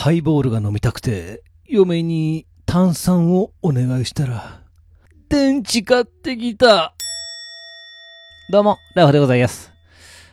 [0.00, 4.62] ハイボールが飲みたくて、嫁に炭酸をお願いしたら、
[5.28, 6.94] 電池買ってきた。
[8.50, 9.74] どうも、ラフでございます。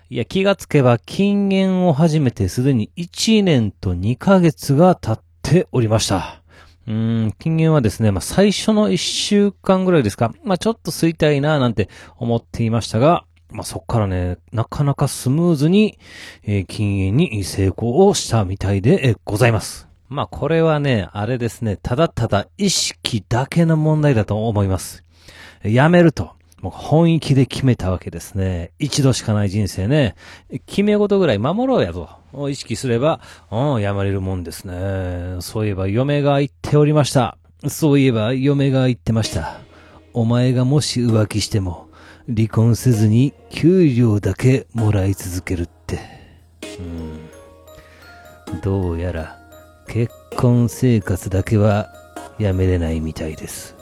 [0.09, 6.41] いや、気がつけば禁煙を始めてすでに1年と2ヶ月が経っておりました。
[6.87, 10.33] うん、禁煙はですね、まあ、最初の1週間ぐらいですか。
[10.45, 15.97] まあ、ちょっと吸いたいななんて思っていましたが、まあ、そっからね、なかなかスムーズに、
[16.43, 19.87] えー禁煙に成功をしたみたいで、ございます。
[20.09, 25.03] まあ、これはね、あれですね、ただただ意識だけの問題だと思います。
[25.63, 26.37] やめると。
[26.61, 28.71] もう本意気で決めたわけですね。
[28.79, 30.15] 一度しかない人生ね。
[30.65, 32.09] 決め事ぐらい守ろうやと。
[32.49, 33.21] 意識すれば、
[33.51, 35.37] うん、やまれるもんですね。
[35.41, 37.37] そういえば嫁が言っておりました。
[37.67, 39.59] そういえば嫁が言ってました。
[40.13, 41.86] お前がもし浮気しても、
[42.27, 45.99] 離婚せずに給料だけもらい続けるって。
[46.77, 46.81] う
[48.53, 48.59] ん。
[48.61, 49.39] どうやら、
[49.87, 51.87] 結婚生活だけは
[52.37, 53.77] やめれないみたいです。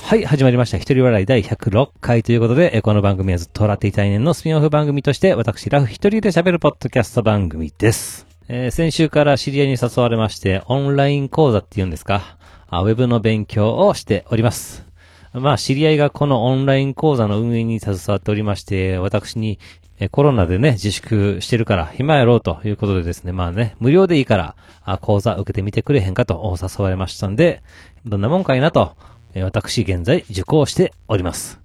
[0.00, 0.78] はい、始まりました。
[0.78, 8.33] 一人笑い第106回ということで、この番組はずっと笑っていたい年のスピンオフ番組として、私、ラフ一人で喋るポッドキャスト番組です。
[8.46, 12.36] えー先週から知り合いに誘われまして、オンライン講座っていうんですか、
[12.68, 14.84] あウェブの勉強をしております。
[15.32, 19.58] まあ、知り合いがこのオンライン講座の運営に携わっておりまして、私に、
[19.98, 27.62] えコロナでね、自粛してるから、暇やろうということでですね、まあね、無料でいいから、あ講座受けてみてくれへんかと誘われましたんで、
[28.04, 28.94] どんなもんかいなと、
[29.32, 31.63] え私現在受講しております。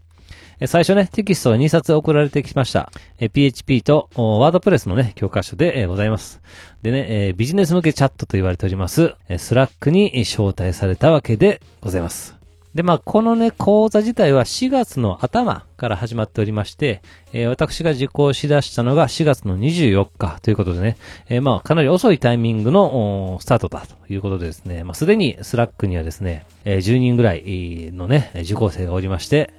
[0.59, 2.91] え最初ね、テキストが2冊送られてきました。
[3.19, 6.41] え PHP とおワードプレスのね、教科書で、えーございます。
[6.81, 12.35] でね、えービジネス向けチャットと言われております、えスラックに招待されたわけでございます。
[12.75, 17.01] で、まあ、このね、講座自体は4月の頭から始まっておりまして、
[17.33, 20.97] えー私が受講しだしたのが4月の24日ということでね、
[21.29, 29.53] えーまあ、かなり遅いタイミングのスタートだということでですね、まあ、すでにスラックにはですね、えー10人ぐらいのね、受講生がおりまして、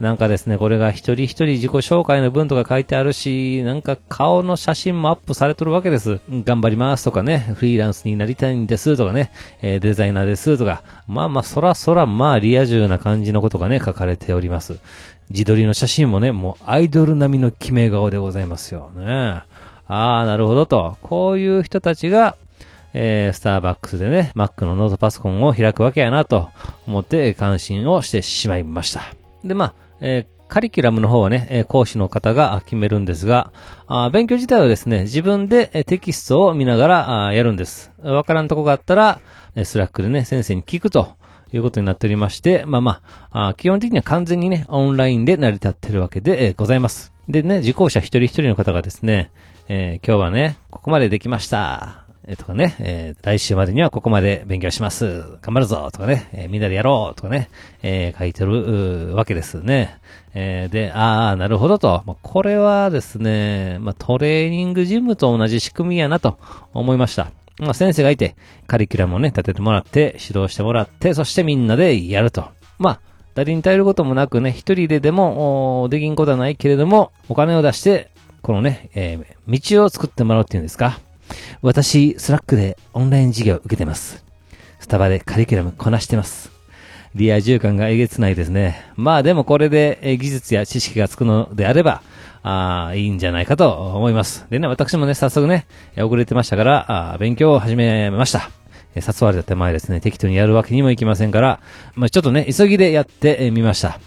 [0.00, 6.20] なんかですね、これが一人一人自己紹介の文とか書いてあるし、なんか顔の写真もアップされとるわけです。
[6.30, 9.30] 頑張りますとかね、フリーランスになりたいんですとかね、
[9.62, 14.78] えーデザイナーですとか、まあまあ、そらそら、まあ、リア充な感じのことがね、書かれております。
[15.30, 19.06] 自撮りの写真もね、もうアイドル並みの決め顔でございますよね。
[19.06, 19.44] あ
[19.88, 20.96] あ、なるほどと。
[21.02, 22.36] こういう人たちが、
[22.94, 26.48] えー、スターバックスでね、Mac のノートパソコンを開くわけやなと
[26.86, 29.02] 思って関心をしてしまいました。
[29.44, 33.52] で、まあ、えーカリキュラムの方はね、えー講師の方が決めるんですが、
[33.88, 37.90] あ勉強自体はですね、自分でえーテキストを見ながらあやるんです。
[38.00, 39.20] わからんとこがあったら、
[39.56, 41.16] えースラックでね、先生に聞くと
[41.52, 47.12] いうことになっておりまして、まあまあ、あ基本的には完全にね、オンラインで成り立ってるわけで、えーございます。
[47.28, 49.30] でね、受講者一人一人の方がですね、
[49.68, 52.04] えー今日はね、ここまでできました。
[52.28, 55.22] えーとかね、えー来週までにはここまで勉強します。
[55.42, 57.48] 頑張るぞとかね、えーみんなでやろうとかね、
[57.82, 59.98] えー書いてるわけですね。
[60.34, 62.02] えーで、ああ、なるほどと。
[62.06, 66.38] まあこれはですね、まあ、トレーニングジムと同じ仕組みやなと
[66.74, 67.30] 思いました。
[67.58, 68.36] まあ、先生がいて、
[68.66, 72.48] カリキュラムをね、立ててもらって、指導してもらって、そしてみんなでやると。
[72.78, 73.00] まあ、
[73.34, 78.10] 誰に頼ることもなくね、一人ででも、できんことはないけれども、お金を出して、
[78.42, 80.98] このね、えー道を作ってもらうっていうんですか。
[81.62, 84.24] 私、スラックでオンライン授業受けてます。
[84.80, 86.50] スタバでカリキュラムこなしてます。
[87.14, 88.90] リア充感がえげつないですね。
[88.96, 92.02] まあでもこれでえ技術や知識がつくのであれば、
[92.48, 94.46] あーいいんじゃないかと思います。
[94.50, 95.66] でね、私もね、早速ね、
[95.98, 98.50] 遅れてましたから、あ勉強を始めました。
[98.94, 101.60] え誘われた手前ですね、適当にやるわけにもいきませんから、
[101.96, 103.98] まあちょっとね、急ぎでやってみました。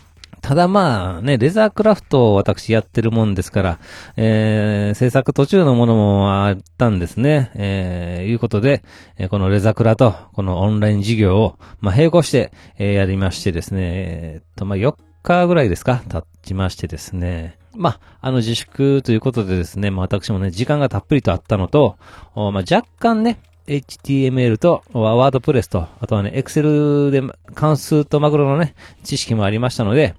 [0.42, 3.80] ただまあね、レザークラフトを私やってるもんですから、
[4.16, 7.52] えー、制作途中のものもあったんですね。
[7.56, 8.84] えー、いうことで、
[9.18, 14.96] えーこのレザークラと、このオンライン授業を、まあ並行して、えーやりましてですね、えーっと、まあ4
[15.42, 16.02] 日ぐらいですか？
[16.10, 17.58] 経ちましてですね。
[17.76, 21.98] まあ、あの自粛ということでですね、まあ私もね、時間がたっぷりとあったのと、
[22.36, 27.22] まあ若干ね、HTML と、ワードプレスと、あとはね、Excel で
[27.54, 28.74] 関数とマクロのね、
[29.04, 30.16] 知識もありましたので、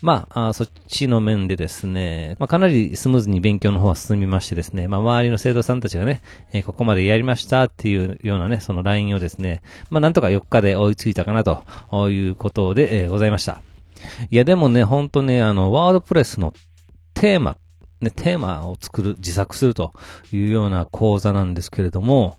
[0.00, 6.20] まあ、あそっちの面でですね、まあ、かなりスムーズに勉強の方は進みましてですね、まあ、周りの生徒さんたちがね、
[6.52, 11.64] えーここまでやりましたっていうようなね、そのラインをですね、まあ、なんとか4日で追いついたかなと
[12.10, 13.73] いうことで、えーございました。
[14.30, 16.52] いや、でもね、ほんとね、あの、ワードプレスの
[17.14, 17.56] テーマ、
[18.00, 19.92] ね、テーマを作る、自作すると
[20.32, 22.38] いうような講座なんですけれども、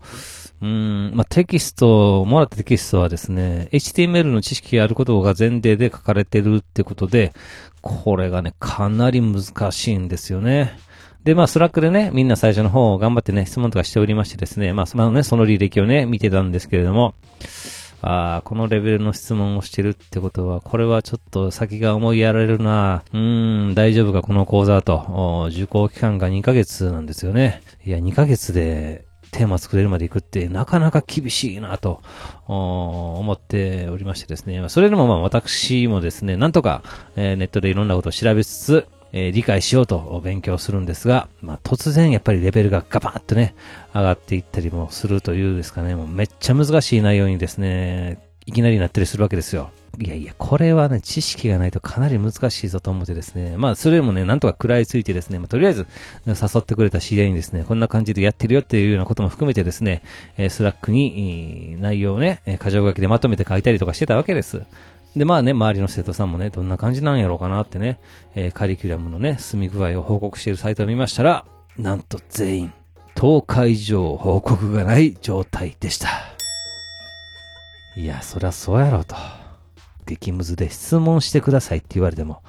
[0.61, 7.33] うん、まあ、テキスト、もらったテキストはですね、HTML の知識があることが前提で書かれてるってことで、
[7.81, 10.77] これがね、かなり難しいんですよね。
[11.25, 17.15] で、まあ、スラックでね、みんな最初の方を頑張ってね、質問とかしておりましてですね、まあ、そのね、その履歴をね、見てたんですけれども、
[18.07, 27.63] ああ、このレベルの質問をしてるってことは、これはちょっと先が思いやられるなうーん、大丈夫かこの講座と、受講期間が2ヶ月なんですよね。
[27.83, 32.03] いや、2ヶ月でテーマ作れるまで行くってなかなか厳しいなと、
[32.45, 34.63] 思っておりましてですね。
[34.69, 36.83] それでもまあ私もですね、なんとか、
[37.15, 43.55] えー、ネットでいろんなことを調べつつ、えー、理解しようと勉強するんですが、まあ、突然やっぱりレベルがガバッとね、
[43.93, 49.71] 上がっていったりもするというですかね、もうめっちゃ難しい内容にですね、いきなりなったりするわけですよ。
[49.97, 53.55] いやいや、これはね、知識がないとかなり難しいぞと思ってですね。
[53.57, 55.87] まあ、それもね、なんとか食らいついてですね、まあ、とりあえず、
[56.27, 60.03] 誘ってくれた知り合いにですね、こんな感じでやってるよっていうようなことも含めてですね、
[60.37, 64.63] えー、スラックに、内容をね、箇条書きでまとめて書いたりとかしてたわけです。
[65.15, 67.99] で、まあね、周りの生徒さんもね、どんな感じなんやろうかなってね、
[68.35, 71.45] えー、カリキュラムのね、進み具合を報告しているサイトを見ましたら、
[71.77, 72.73] なんと全員、
[73.15, 76.09] 10日以上報告がない状態でした。
[77.95, 79.15] いや、そりゃそうやろうと。
[80.05, 82.41] 激ムズで質問してくださいって言われても、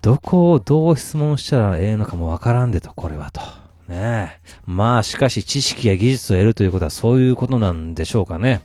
[0.00, 3.40] どこをどう質問したらええのかもわからんでと、これはと。
[3.88, 4.40] ねえ。
[4.66, 8.62] まあ、しかし知識や技術を得るということはそういうことなんでしょうかね。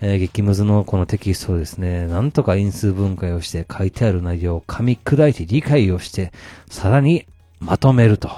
[0.00, 6.32] えー、激ムズのこのテキストをですね、なんとか因数分解をして書いてある内容を噛み砕いて理解をして、
[6.68, 7.26] さらに
[7.58, 8.30] まとめると。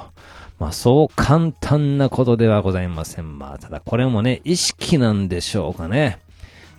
[0.58, 3.38] まあそう簡単なことではございません。
[3.38, 6.18] まあただこれもね、意識なんでしょうかね。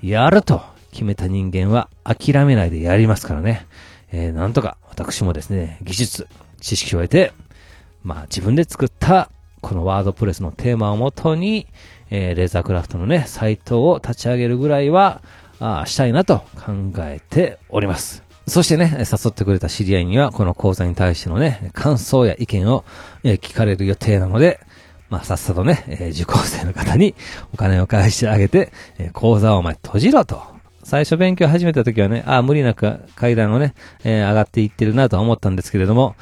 [0.02, 3.66] やると決めた人間は諦めないでやりますからね。
[4.12, 6.28] えー、なんとか私もですね、技術、
[6.62, 7.34] 知識を得て、
[8.04, 9.30] まあ自分で作った
[9.62, 11.68] このワードプレスのテーマをもとに、
[12.16, 15.24] えー、レーザークラフトのね、サイトを立ち上げるぐらいは、
[15.60, 18.24] あしたいなと考えております。
[18.48, 22.86] そしてね、誘ってくれた知り合いには、この講座に対してのね、感想や意見を、
[23.24, 24.60] え、聞かれる予定なので、
[25.10, 27.16] まあ、さっさとね、え、受講生の方に
[27.52, 30.40] お金を返してあげて、え、講座をお前閉じろと。
[30.84, 33.74] 最初勉強始めた時はね、ああ、無理なく階段をね、
[34.04, 36.16] え、上がっていってるなと思ったんですけれども、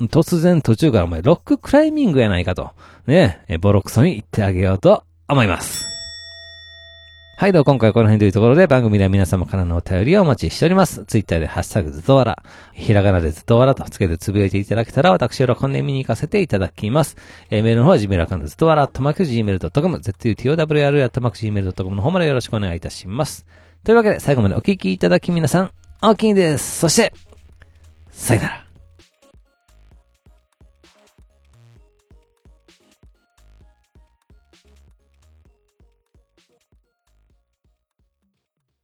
[0.00, 2.72] 突然途中からお前ロッククライミングやないかと、
[3.06, 5.96] ね、えボロクソに言ってあげようと思います。
[7.38, 11.04] はい、どうも今回はこの辺というところで番組では皆様からのお便りをお待ちしております。
[11.04, 12.42] ツイッターでハッシュタグずとわら、
[12.72, 17.18] ひらがなでずとわらとつけてつぶやいていただけたら私喜んで見に行かせていただきます。
[17.50, 23.44] えー、メールの方は Gmail アカウントずとわら、とまく gmail.com、zutowr とまく gmail.com の方までよろしくお願いいたします。
[23.84, 25.70] というわけで最後までお聞きいただき皆さん、
[26.00, 26.78] おきにです。
[26.78, 27.12] そして、
[28.10, 28.65] さよなら。